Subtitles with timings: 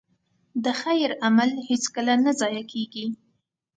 [0.63, 3.05] د خیر عمل هېڅکله نه ضایع کېږي.